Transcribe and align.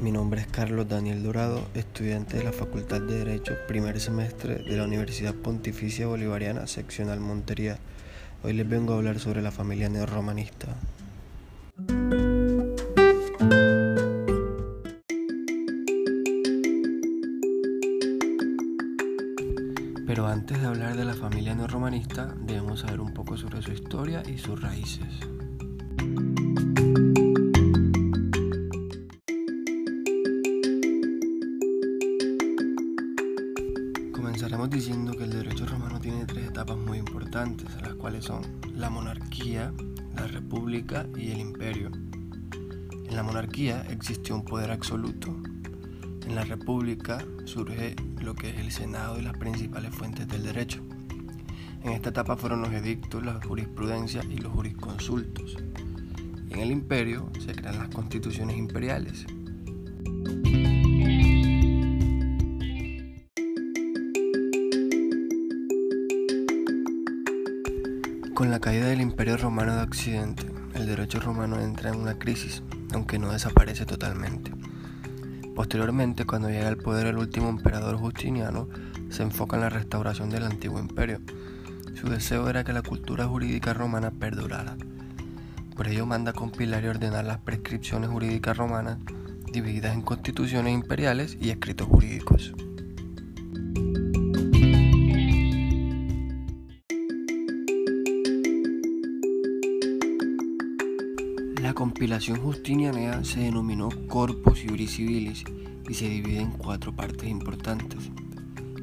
Mi 0.00 0.12
nombre 0.12 0.40
es 0.40 0.46
Carlos 0.46 0.88
Daniel 0.88 1.22
Dorado, 1.22 1.66
estudiante 1.74 2.36
de 2.36 2.44
la 2.44 2.52
Facultad 2.52 3.00
de 3.00 3.24
Derecho, 3.24 3.54
primer 3.66 3.98
semestre 3.98 4.56
de 4.56 4.76
la 4.76 4.84
Universidad 4.84 5.34
Pontificia 5.34 6.06
Bolivariana, 6.06 6.66
seccional 6.66 7.18
Montería. 7.18 7.78
Hoy 8.42 8.52
les 8.52 8.68
vengo 8.68 8.92
a 8.92 8.96
hablar 8.96 9.18
sobre 9.18 9.42
la 9.42 9.50
familia 9.50 9.88
neorromanista. 9.88 10.68
Pero 20.06 20.26
antes 20.26 20.60
de 20.60 20.66
hablar 20.66 20.96
de 20.96 21.04
la 21.04 21.14
familia 21.14 21.54
neorromanista, 21.54 22.34
debemos 22.42 22.80
saber 22.80 23.00
un 23.00 23.12
poco 23.14 23.36
sobre 23.36 23.62
su 23.62 23.72
historia 23.72 24.22
y 24.26 24.38
sus 24.38 24.60
raíces. 24.60 25.08
Comenzaremos 34.54 34.86
diciendo 34.86 35.18
que 35.18 35.24
el 35.24 35.30
derecho 35.30 35.66
romano 35.66 35.98
tiene 35.98 36.26
tres 36.26 36.46
etapas 36.46 36.76
muy 36.76 36.98
importantes, 36.98 37.66
las 37.82 37.94
cuales 37.94 38.24
son 38.24 38.40
la 38.72 38.88
monarquía, 38.88 39.72
la 40.14 40.28
república 40.28 41.08
y 41.16 41.32
el 41.32 41.40
imperio. 41.40 41.90
En 41.90 43.16
la 43.16 43.24
monarquía 43.24 43.84
existió 43.90 44.36
un 44.36 44.44
poder 44.44 44.70
absoluto. 44.70 45.34
En 46.24 46.36
la 46.36 46.44
república 46.44 47.18
surge 47.46 47.96
lo 48.20 48.36
que 48.36 48.50
es 48.50 48.58
el 48.60 48.70
Senado 48.70 49.18
y 49.18 49.22
las 49.22 49.36
principales 49.36 49.92
fuentes 49.92 50.28
del 50.28 50.44
derecho. 50.44 50.80
En 51.82 51.90
esta 51.90 52.10
etapa 52.10 52.36
fueron 52.36 52.62
los 52.62 52.72
edictos, 52.72 53.24
la 53.24 53.40
jurisprudencia 53.44 54.22
y 54.30 54.38
los 54.38 54.52
jurisconsultos. 54.52 55.56
En 56.50 56.60
el 56.60 56.70
imperio 56.70 57.28
se 57.44 57.56
crean 57.56 57.78
las 57.78 57.88
constituciones 57.88 58.56
imperiales. 58.56 59.26
Con 68.44 68.50
la 68.50 68.60
caída 68.60 68.88
del 68.88 69.00
Imperio 69.00 69.38
Romano 69.38 69.74
de 69.74 69.82
Occidente, 69.82 70.44
el 70.74 70.84
derecho 70.84 71.18
romano 71.18 71.58
entra 71.62 71.88
en 71.88 71.96
una 71.96 72.18
crisis, 72.18 72.62
aunque 72.92 73.18
no 73.18 73.32
desaparece 73.32 73.86
totalmente. 73.86 74.52
Posteriormente, 75.54 76.26
cuando 76.26 76.50
llega 76.50 76.68
al 76.68 76.76
poder 76.76 77.06
el 77.06 77.16
último 77.16 77.48
emperador 77.48 77.96
Justiniano, 77.96 78.68
se 79.08 79.22
enfoca 79.22 79.56
en 79.56 79.62
la 79.62 79.70
restauración 79.70 80.28
del 80.28 80.44
antiguo 80.44 80.78
imperio. 80.78 81.22
Su 81.94 82.10
deseo 82.10 82.46
era 82.50 82.64
que 82.64 82.74
la 82.74 82.82
cultura 82.82 83.26
jurídica 83.26 83.72
romana 83.72 84.10
perdurara. 84.10 84.76
Por 85.74 85.88
ello 85.88 86.04
manda 86.04 86.34
compilar 86.34 86.84
y 86.84 86.88
ordenar 86.88 87.24
las 87.24 87.38
prescripciones 87.38 88.10
jurídicas 88.10 88.58
romanas, 88.58 88.98
divididas 89.54 89.94
en 89.94 90.02
constituciones 90.02 90.74
imperiales 90.74 91.38
y 91.40 91.48
escritos 91.48 91.88
jurídicos. 91.88 92.52
La 101.74 101.80
compilación 101.80 102.38
justiniana 102.38 103.24
se 103.24 103.40
denominó 103.40 103.88
Corpus 104.06 104.62
Iuris 104.62 104.92
Civilis 104.92 105.42
y 105.88 105.94
se 105.94 106.08
divide 106.08 106.38
en 106.38 106.52
cuatro 106.52 106.94
partes 106.94 107.28
importantes. 107.28 108.12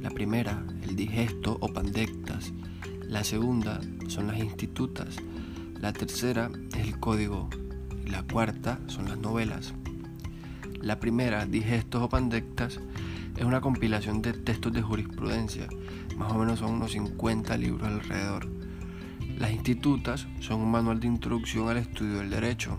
La 0.00 0.08
primera, 0.08 0.64
el 0.82 0.96
digesto 0.96 1.58
o 1.60 1.68
pandectas. 1.68 2.54
La 3.02 3.24
segunda 3.24 3.82
son 4.06 4.28
las 4.28 4.38
institutas. 4.38 5.16
La 5.78 5.92
tercera 5.92 6.50
es 6.78 6.86
el 6.86 6.98
código. 6.98 7.50
Y 8.06 8.08
la 8.08 8.22
cuarta 8.22 8.80
son 8.86 9.04
las 9.10 9.18
novelas. 9.18 9.74
La 10.80 10.98
primera, 10.98 11.44
digestos 11.44 12.00
o 12.00 12.08
pandectas, 12.08 12.80
es 13.36 13.44
una 13.44 13.60
compilación 13.60 14.22
de 14.22 14.32
textos 14.32 14.72
de 14.72 14.80
jurisprudencia. 14.80 15.68
Más 16.16 16.32
o 16.32 16.38
menos 16.38 16.60
son 16.60 16.72
unos 16.72 16.92
50 16.92 17.54
libros 17.58 17.86
alrededor. 17.86 18.57
Las 19.38 19.52
institutas 19.52 20.26
son 20.40 20.62
un 20.62 20.70
manual 20.72 20.98
de 20.98 21.06
introducción 21.06 21.68
al 21.68 21.76
estudio 21.76 22.18
del 22.18 22.30
derecho. 22.30 22.76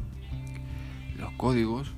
Los 1.15 1.31
códigos 1.37 1.93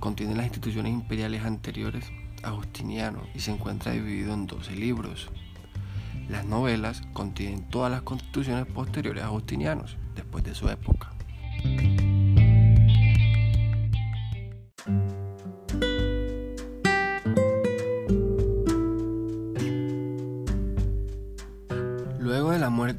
contienen 0.00 0.36
las 0.36 0.46
instituciones 0.46 0.92
imperiales 0.92 1.44
anteriores 1.44 2.10
a 2.42 2.50
Justiniano 2.50 3.22
y 3.36 3.38
se 3.38 3.52
encuentra 3.52 3.92
dividido 3.92 4.34
en 4.34 4.48
12 4.48 4.74
libros. 4.74 5.30
Las 6.28 6.44
novelas 6.44 7.02
contienen 7.12 7.62
todas 7.70 7.92
las 7.92 8.02
constituciones 8.02 8.66
posteriores 8.66 9.22
a 9.22 9.28
Justinianos, 9.28 9.96
después 10.16 10.42
de 10.42 10.56
su 10.56 10.68
época. 10.68 11.12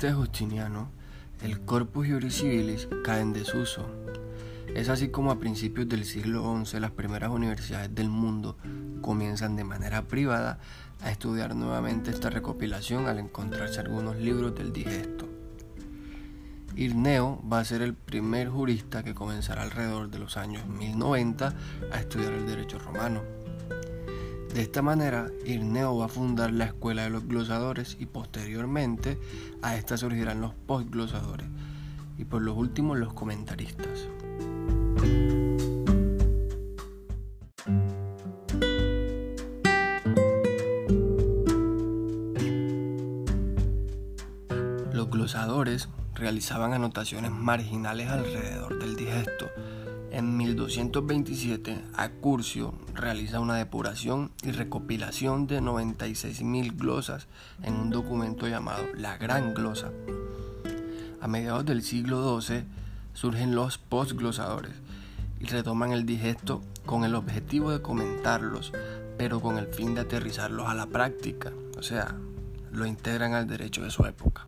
De 0.07 0.13
Justiniano, 0.13 0.89
el 1.41 1.59
Corpus 1.65 2.07
Iuris 2.07 2.37
Civilis 2.37 2.87
cae 3.03 3.19
en 3.19 3.33
desuso. 3.33 3.85
Es 4.73 4.87
así 4.87 5.09
como 5.09 5.31
a 5.31 5.39
principios 5.39 5.89
del 5.89 6.05
siglo 6.05 6.43
XI 6.63 6.79
las 6.79 6.91
primeras 6.91 7.29
universidades 7.29 7.93
del 7.93 8.07
mundo 8.07 8.57
comienzan 9.01 9.57
de 9.57 9.65
manera 9.65 10.03
privada 10.03 10.59
a 11.01 11.11
estudiar 11.11 11.55
nuevamente 11.55 12.09
esta 12.09 12.29
recopilación 12.29 13.07
al 13.07 13.19
encontrarse 13.19 13.81
algunos 13.81 14.15
libros 14.15 14.55
del 14.55 14.71
digesto. 14.71 15.27
Irneo 16.77 17.43
va 17.51 17.59
a 17.59 17.65
ser 17.65 17.81
el 17.81 17.93
primer 17.93 18.47
jurista 18.47 19.03
que 19.03 19.13
comenzará 19.13 19.63
alrededor 19.63 20.09
de 20.09 20.19
los 20.19 20.37
años 20.37 20.65
1090 20.67 21.53
a 21.91 21.99
estudiar 21.99 22.31
el 22.31 22.47
derecho 22.47 22.79
romano. 22.79 23.23
De 24.57 24.63
esta 24.63 24.81
manera, 24.81 25.29
Irneo 25.45 25.95
va 25.99 26.05
a 26.05 26.07
fundar 26.07 26.51
la 26.51 26.65
escuela 26.65 27.03
de 27.03 27.11
los 27.11 27.27
glosadores 27.27 27.95
y 27.99 28.07
posteriormente 28.07 29.19
a 29.61 29.75
esta 29.77 29.97
surgirán 29.97 30.41
los 30.41 30.55
postglosadores 30.55 31.45
y 32.17 32.25
por 32.25 32.41
los 32.41 32.57
últimos 32.57 32.97
los 32.97 33.13
comentaristas. 33.13 34.07
Los 44.91 45.11
glosadores 45.11 45.87
realizaban 46.15 46.73
anotaciones 46.73 47.29
marginales 47.29 48.09
alrededor 48.09 48.79
del 48.79 48.95
digesto. 48.95 49.51
En 50.17 50.35
1227, 50.35 51.77
Acurcio 51.93 52.73
realiza 52.95 53.39
una 53.39 53.53
depuración 53.53 54.31
y 54.41 54.49
recopilación 54.49 55.45
de 55.45 55.61
96.000 55.61 56.75
glosas 56.75 57.27
en 57.61 57.75
un 57.75 57.91
documento 57.91 58.47
llamado 58.47 58.83
La 58.95 59.15
Gran 59.17 59.53
Glosa. 59.53 59.91
A 61.21 61.27
mediados 61.27 61.67
del 61.67 61.83
siglo 61.83 62.41
XII 62.41 62.63
surgen 63.13 63.53
los 63.53 63.77
postglosadores 63.77 64.73
y 65.39 65.45
retoman 65.45 65.91
el 65.91 66.07
digesto 66.07 66.63
con 66.87 67.03
el 67.03 67.13
objetivo 67.13 67.69
de 67.69 67.83
comentarlos, 67.83 68.73
pero 69.19 69.39
con 69.39 69.59
el 69.59 69.67
fin 69.67 69.93
de 69.93 70.01
aterrizarlos 70.01 70.67
a 70.67 70.73
la 70.73 70.87
práctica, 70.87 71.53
o 71.77 71.83
sea, 71.83 72.15
lo 72.71 72.87
integran 72.87 73.35
al 73.35 73.45
derecho 73.45 73.83
de 73.83 73.91
su 73.91 74.03
época. 74.05 74.47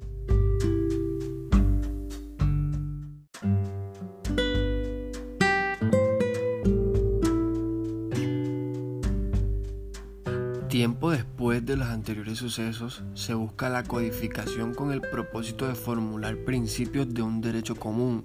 Tiempo 10.79 11.11
después 11.11 11.65
de 11.65 11.75
los 11.75 11.89
anteriores 11.89 12.37
sucesos, 12.37 13.03
se 13.13 13.33
busca 13.33 13.67
la 13.67 13.83
codificación 13.83 14.73
con 14.73 14.93
el 14.93 15.01
propósito 15.01 15.67
de 15.67 15.75
formular 15.75 16.37
principios 16.37 17.13
de 17.13 17.21
un 17.21 17.41
derecho 17.41 17.75
común 17.75 18.23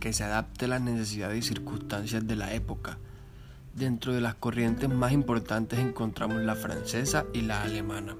que 0.00 0.12
se 0.12 0.24
adapte 0.24 0.64
a 0.64 0.68
las 0.68 0.80
necesidades 0.80 1.38
y 1.38 1.48
circunstancias 1.48 2.26
de 2.26 2.34
la 2.34 2.54
época. 2.54 2.98
Dentro 3.76 4.12
de 4.12 4.20
las 4.20 4.34
corrientes 4.34 4.88
más 4.88 5.12
importantes 5.12 5.78
encontramos 5.78 6.42
la 6.42 6.56
francesa 6.56 7.24
y 7.32 7.42
la 7.42 7.62
alemana. 7.62 8.16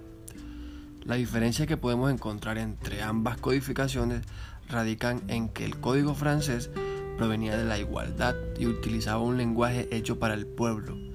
La 1.05 1.17
diferencia 1.17 1.67
que 1.67 1.77
podemos 1.77 2.13
encontrar 2.13 2.59
entre 2.59 3.03
ambas 3.03 3.37
codificaciones 3.39 4.23
radican 4.69 5.23
en 5.27 5.49
que 5.49 5.65
el 5.65 5.81
código 5.81 6.15
francés 6.15 6.71
provenía 7.19 7.57
de 7.57 7.65
la 7.65 7.81
igualdad 7.81 8.37
y 8.61 8.67
utilizaba 8.67 9.23
un 9.23 9.39
lenguaje 9.39 9.89
hecho 9.91 10.21
para 10.21 10.35
el 10.35 10.47
pueblo 10.47 11.12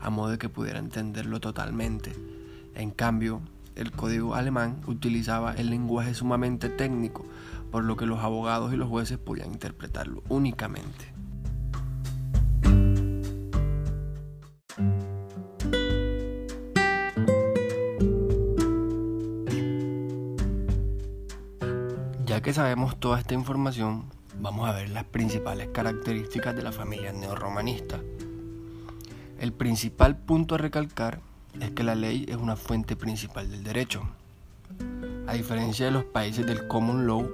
a 0.00 0.10
modo 0.10 0.30
de 0.30 0.38
que 0.38 0.48
pudiera 0.48 0.78
entenderlo 0.78 1.40
totalmente. 1.40 2.12
En 2.74 2.90
cambio, 2.90 3.40
el 3.74 3.92
código 3.92 4.34
alemán 4.34 4.80
utilizaba 4.86 5.54
el 5.54 5.70
lenguaje 5.70 6.14
sumamente 6.14 6.68
técnico, 6.68 7.24
por 7.70 7.84
lo 7.84 7.96
que 7.96 8.06
los 8.06 8.18
abogados 8.18 8.72
y 8.72 8.76
los 8.76 8.88
jueces 8.88 9.18
podían 9.18 9.52
interpretarlo 9.52 10.22
únicamente. 10.28 11.12
Ya 22.24 22.42
que 22.42 22.52
sabemos 22.52 22.98
toda 23.00 23.20
esta 23.20 23.34
información, 23.34 24.04
vamos 24.40 24.68
a 24.68 24.72
ver 24.72 24.90
las 24.90 25.04
principales 25.04 25.68
características 25.68 26.54
de 26.54 26.62
la 26.62 26.72
familia 26.72 27.12
neorromanista. 27.12 28.00
El 29.38 29.52
principal 29.52 30.16
punto 30.16 30.56
a 30.56 30.58
recalcar 30.58 31.20
es 31.60 31.70
que 31.70 31.84
la 31.84 31.94
ley 31.94 32.26
es 32.28 32.34
una 32.34 32.56
fuente 32.56 32.96
principal 32.96 33.48
del 33.48 33.62
derecho. 33.62 34.02
A 35.28 35.34
diferencia 35.34 35.86
de 35.86 35.92
los 35.92 36.02
países 36.02 36.44
del 36.44 36.66
common 36.66 37.06
law, 37.06 37.24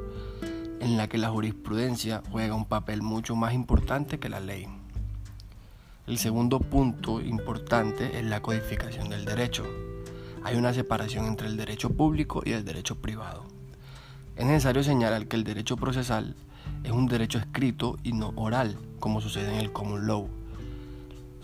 en 0.81 0.99
la 0.99 1.09
que 1.09 1.17
la 1.17 1.31
jurisprudencia 1.31 2.23
juega 2.31 2.55
un 2.55 2.67
papel 2.67 3.01
mucho 3.01 3.37
más 3.37 3.55
importante 3.55 4.19
que 4.19 4.29
la 4.29 4.41
ley. 4.41 4.67
El 6.07 6.19
segundo 6.19 6.61
punto 6.61 7.23
importante 7.23 8.19
es 8.19 8.25
la 8.27 8.43
codificación 8.43 9.09
del 9.09 9.25
derecho. 9.25 9.65
Hay 10.43 10.57
una 10.57 10.75
separación 10.75 11.25
entre 11.25 11.47
el 11.47 11.57
derecho 11.57 11.89
público 11.89 12.43
y 12.45 12.53
el 12.53 12.67
derecho 12.67 12.97
privado. 12.97 13.47
Es 14.37 14.45
necesario 14.45 14.83
señalar 14.83 15.27
que 15.27 15.37
el 15.37 15.45
derecho 15.45 15.79
procesal 15.79 16.37
es 16.83 16.91
un 16.91 17.07
derecho 17.07 17.39
escrito 17.39 17.97
y 18.03 18.13
no 18.13 18.35
oral, 18.37 18.77
como 19.01 19.23
sucede 19.23 19.55
en 19.55 19.61
el 19.61 19.73
common 19.73 20.07
law. 20.07 20.29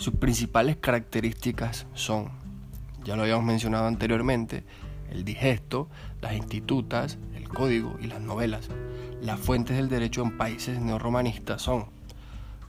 Sus 0.00 0.14
principales 0.14 0.78
características 0.78 1.86
son, 1.92 2.30
ya 3.04 3.16
lo 3.16 3.22
habíamos 3.22 3.44
mencionado 3.44 3.86
anteriormente, 3.86 4.64
el 5.10 5.26
digesto, 5.26 5.90
las 6.22 6.32
institutas, 6.32 7.18
el 7.36 7.46
código 7.46 7.98
y 8.00 8.06
las 8.06 8.22
novelas. 8.22 8.70
Las 9.20 9.38
fuentes 9.38 9.76
del 9.76 9.90
derecho 9.90 10.22
en 10.22 10.38
países 10.38 10.80
neorromanistas 10.80 11.60
son 11.60 11.90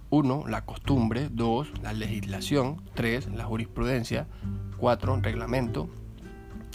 1. 0.10 0.44
La 0.50 0.66
costumbre, 0.66 1.30
2. 1.32 1.82
La 1.82 1.94
legislación, 1.94 2.82
3. 2.96 3.30
La 3.34 3.46
jurisprudencia, 3.46 4.28
4. 4.76 5.22
Reglamento, 5.22 5.88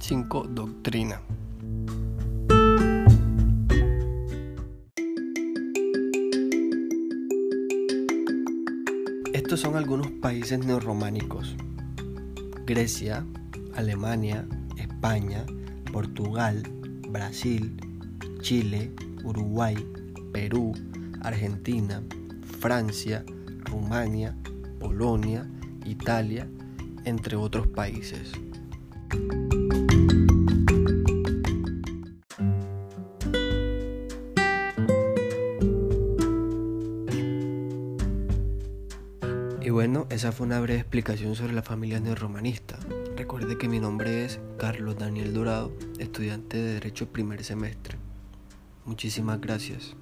5. 0.01 0.45
Doctrina. 0.45 1.21
Estos 9.57 9.71
son 9.73 9.79
algunos 9.79 10.11
países 10.21 10.59
neorrománicos. 10.59 11.57
Grecia, 12.67 13.25
Alemania, 13.75 14.47
España, 14.77 15.47
Portugal, 15.91 16.63
Brasil, 17.09 17.75
Chile, 18.43 18.93
Uruguay, 19.25 19.75
Perú, 20.31 20.75
Argentina, 21.23 22.03
Francia, 22.61 23.25
Rumania, 23.65 24.37
Polonia, 24.79 25.49
Italia, 25.87 26.47
entre 27.07 27.37
otros 27.37 27.67
países. 27.67 28.33
Esa 40.17 40.33
fue 40.33 40.47
una 40.47 40.61
breve 40.61 40.81
explicación 40.81 41.35
sobre 41.35 41.53
la 41.53 41.63
familia 41.63 42.01
neorromanista. 42.01 42.79
Recuerde 43.17 43.59
que 43.59 43.69
mi 43.69 43.81
nombre 43.81 44.25
es 44.25 44.41
Carlos 44.59 44.97
Daniel 44.97 45.35
Dorado, 45.35 45.77
estudiante 45.99 46.57
de 46.57 46.73
Derecho 46.73 47.13
primer 47.13 47.45
semestre. 47.45 47.99
Muchísimas 48.87 49.43
gracias. 49.43 49.95